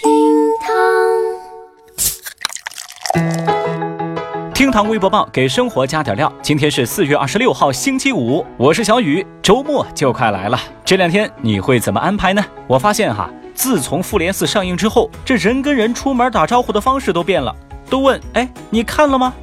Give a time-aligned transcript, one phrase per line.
[0.00, 0.08] 厅
[0.60, 0.72] 堂，
[4.54, 6.32] 厅堂微博报给生活加点料。
[6.40, 9.26] 今天是四月二十六号，星期五，我是小雨。
[9.42, 12.44] 周末就快来了，这两天你会怎么安排呢？
[12.68, 17.54] 我发现哈，自从复联四上映之后，这人跟人出门打招呼的方式都变了，
[17.90, 19.34] 都问：哎，你看了吗？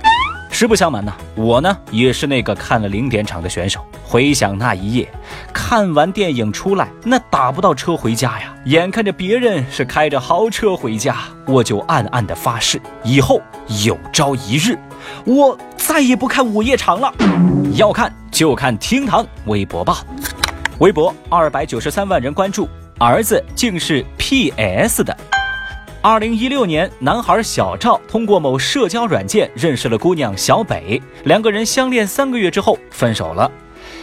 [0.50, 3.82] 实不相瞒呐，我呢也是那个看了零点场的选手。
[4.06, 5.12] 回想那一夜，
[5.52, 8.55] 看完电影出来，那打不到车回家呀。
[8.66, 13.39] 眼看着别人是开着豪车回家，我就暗暗的发誓，以后
[13.86, 14.75] 有朝一日，
[15.23, 17.14] 我再也不看午夜场了。
[17.75, 20.00] 要看就看厅堂微博报，
[20.79, 25.15] 微博二百九十三万人关注，儿子竟是 PS 的。
[26.01, 33.52] 二零一六年，男孩小赵通过某社交软件认识了姑娘小北，两个人相恋三个月之后分手了。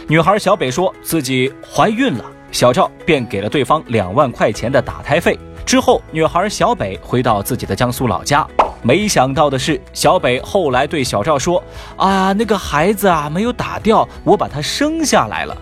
[0.07, 5.37] 女孩小北说自己怀孕了，小赵便给了对方两万块钱的打胎费。
[5.65, 8.47] 之后，女孩小北回到自己的江苏老家。
[8.83, 11.63] 没想到的是，小北后来对小赵说
[11.97, 15.57] ：“啊，那个孩子啊，没有打掉，我把他生下来了。”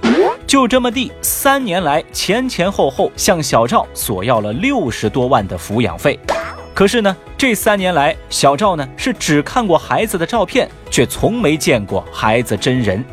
[0.46, 6.20] 就这么地，三年来前前后后向小赵索要了六十多万的抚养费。
[6.74, 13.06] 可是呢，这三年来，小赵呢是只看过孩子的照片，却从没见过孩子真人。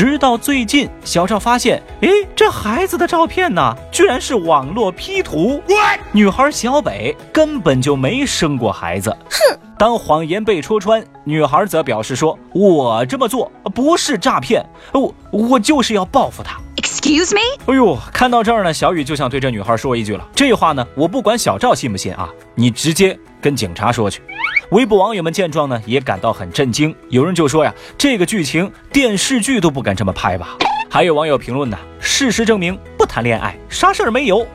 [0.00, 5.62] 直到最近，小赵发现，诶，这孩子的照片呢，居然是网络 P 图。
[6.10, 9.14] 女孩小北根本就没生过孩子。
[9.30, 9.58] 哼！
[9.76, 17.42] 当谎言被戳穿，女孩则表示说：“我这么做不是诈骗，我我就是要报复他。” Excuse me？
[17.66, 20.26] 哎呦，看到这儿呢，小雨就想对这女孩说一句了。
[20.34, 24.22] 这话呢，我不管小赵信不信啊，你直接跟警察说去。
[24.70, 26.94] 微博网友们见状呢，也感到很震惊。
[27.08, 30.56] 有人就说呀，这个剧情电视剧都不敢这么拍吧。
[30.88, 34.46] 还有网友评论呢，事实证明不谈恋爱啥事儿没有。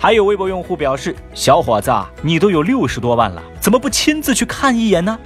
[0.00, 5.18] 还有微博用户表示，小伙子啊，你都有六十多万了，怎么不亲自去看一眼呢？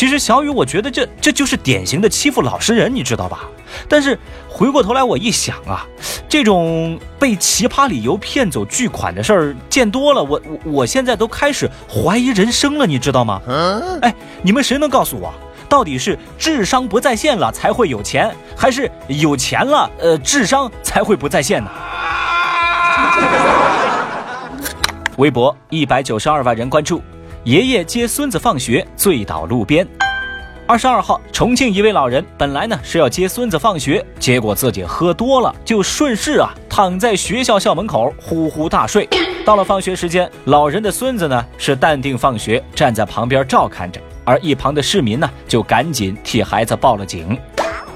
[0.00, 3.40] 其实小雨，我觉得这这就是典型的欺负老实人，你知道吧？
[3.86, 4.18] 但是
[4.48, 5.86] 回过头来我一想啊，
[6.26, 13.42] 这种被奇葩理由骗走巨款的事儿见多了，我我我现在都开始怀疑人生了，你知道吗？
[14.00, 15.30] 哎，你们谁能告诉我，
[15.68, 21.70] 到底是智商不在线了才会有钱，还是有钱了呃智商才会不在线呢？
[25.18, 27.02] 微博一百九十二万人关注，
[27.44, 29.86] 爷爷接孙子放学醉倒路边。
[30.66, 39.08] 二十二号，重庆一位老人本来呢是要接孙子放学，结果自己喝多了，就顺势啊躺在学校校门口呼呼大睡。
[39.42, 47.38] 到了放学时间，老人的孙子呢是淡定放学，站在旁边照看着，而一旁的市民呢就赶紧替孩子报了警。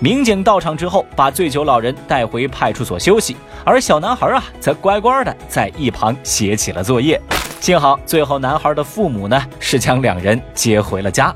[0.01, 7.21] 民警到场之后，把醉酒老人带回派出所休息，而小男孩啊则乖乖的在一旁写起了作业。
[7.65, 11.35] 幸好最后男孩的父母呢是将两人接回了家。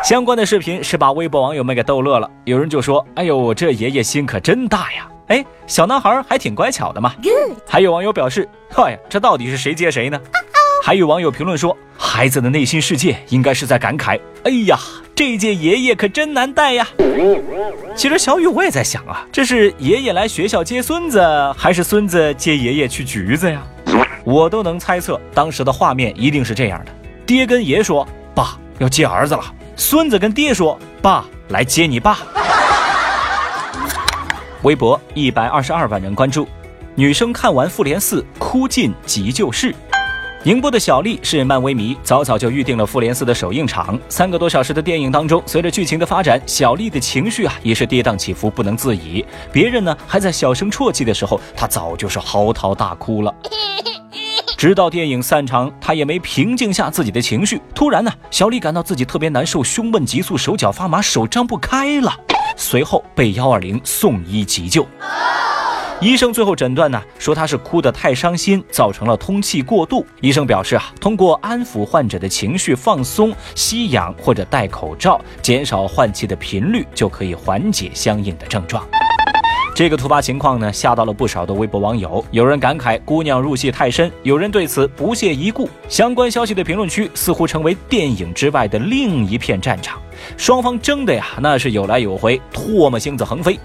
[0.00, 7.12] 相关的视频是把微博网友们给逗乐了，有人就说：“哎呦，这爷爷心可真大呀！”哎，小男孩还挺乖巧的嘛。
[7.66, 10.16] 还有网友表示：“嗨呀，这到底是谁接谁呢？”
[10.84, 14.78] 还有网友评论说：“孩子的内心世界应该是在感慨，哎呀，
[15.16, 16.86] 这届爷爷可真难带呀。”
[17.96, 21.20] 其实小雨我也在想啊，这是爷爷来学校接孙子，
[21.58, 23.60] 还是孙子接爷爷去橘子呀？
[24.24, 26.92] 我都能猜测当时的画面一定是这样的：
[27.26, 29.42] 爹跟爷说：“爸要接儿子了。”
[29.76, 32.18] 孙子跟爹说：“爸，来接你爸。”
[34.62, 36.48] 微博一百二十二万人关注，
[36.94, 39.74] 女生看完《复联四》哭进急救室。
[40.42, 43.98] 宁波的小丽是漫威迷，早早就预定了《复联四》的首映场。
[44.10, 49.24] 三个多小时的电影当中，随着剧情的发展，小丽的情绪啊也是跌宕起伏，不能自已。
[49.50, 53.34] 别人呢还在小声啜泣的时候，她早就是嚎啕大哭了。
[54.56, 57.60] 直到电影散场，他也没平静下自己的情绪。
[57.74, 62.12] 突然呢，小李感到自己特别难受，胸闷急促，手脚发麻，手张不开了。
[62.56, 64.86] 随后被幺二零送医急救。
[66.00, 70.06] 医生最后诊断呢，说他是哭得太伤心，造成了通气过度。
[70.20, 78.84] 医生表示啊，通过安抚患者的情绪、放松、吸氧或者戴口罩，减少换气的频率，就可以缓解相应的症状。
[79.74, 82.24] 这个突发情况呢，吓到了不少的微博网友。
[82.30, 85.68] 有人感慨姑娘入戏太深，有人对此不屑一顾。
[85.88, 90.00] 相关消息的评论区似乎成为电影之外的另一片战场，
[90.36, 93.58] 双方争的呀，那是有来有回，唾沫星子横飞。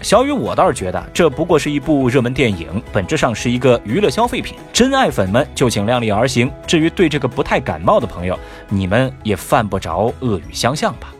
[0.00, 6.48] 小雨，我倒是觉得这不过是一部热门电影，本质上是一个娱乐消费品，真爱粉们就请量力而行。
[6.68, 8.38] 至于对这个不太感冒的朋友，
[8.68, 11.13] 你们也犯不着恶语相向吧。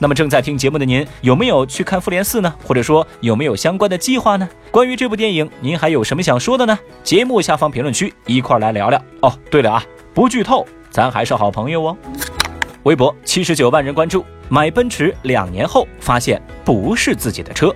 [0.00, 2.54] 那么正在听节目的您，有没有去看《复联四》呢？
[2.64, 4.48] 或者说有没有相关的计划呢？
[4.70, 6.78] 关于这部电影，您还有什么想说的呢？
[7.02, 9.32] 节目下方评论区一块来聊聊哦。
[9.50, 9.84] 对了啊，
[10.14, 11.96] 不剧透，咱还是好朋友哦。
[12.84, 17.74] 微博七十九万人关注，买奔驰两年后发现不是自己的车。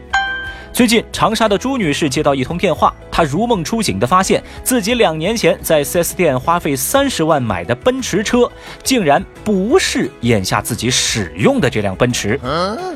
[0.72, 8.50] 最近，长沙的朱女士接到一通电话，她如梦初醒地发现自己两年前在 4S 店花费三十万买的奔驰车，
[8.82, 12.40] 竟然不是眼下自己使用的这辆奔驰，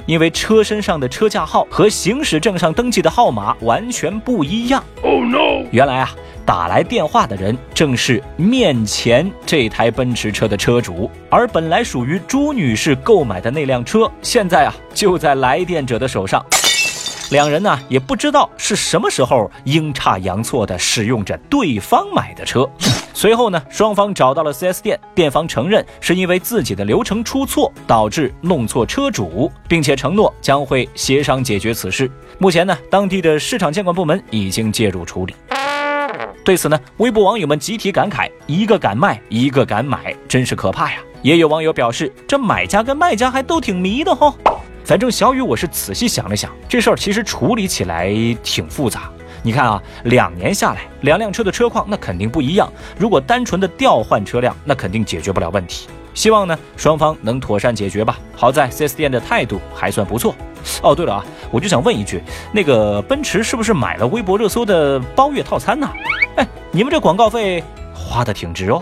[0.07, 4.83] 因为车身上的车架号和行驶证上登记的号码完全不一样。
[5.03, 5.67] Oh no！
[5.71, 6.11] 原来啊，
[6.47, 16.43] 打来电话的人正是面前这台奔驰车的车主，而本来属于朱女士购买的那辆车，现在啊就在来电者的手上。
[17.31, 22.69] 两人呢也不知道是什么时候阴差阳错的使用着对方买的车。
[23.13, 32.11] 随后呢，双方找到了 4S 店，店方承认是因为自己的流程出错导致弄错车主，并且承诺将会协商解决此事。
[32.39, 35.35] 目前呢，当地的市场监管部门已经介入处理。
[36.45, 40.99] 对此呢，微博网友们集体感慨：一个敢卖，一个敢买，真是可怕呀！
[41.23, 44.33] 也有网友表示，这买家跟卖家还都挺迷的哈。
[44.87, 48.09] 反正小雨，我是仔细想了想，这事儿其实处理起来
[48.45, 49.11] 挺复杂。
[49.43, 52.73] 你看啊，两年下来，两辆车的车况那肯定不一样。
[52.97, 55.89] 如果单纯的调换车辆，那肯定解决不了问题。
[56.15, 58.17] 希望呢，双方能妥善解决吧。
[58.37, 60.33] 好在 4S 店的态度还算不错。
[60.83, 62.23] 哦，对了啊，我就想问一句，
[62.53, 65.91] 那个奔驰是不是买了微博热搜的包月套餐呢？
[66.37, 67.61] 哎，你们这广告费
[67.93, 68.81] 花的挺值哦。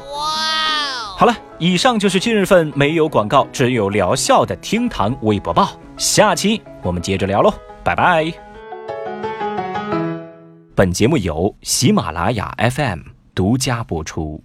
[1.24, 5.70] 好了，以上就是今日份没有广告，只有疗效的厅堂微博报。
[5.96, 7.50] 下期我们接着聊喽，
[7.82, 8.30] 拜拜。
[10.74, 12.98] 本节目由喜马拉雅 FM
[13.34, 14.44] 独家播出。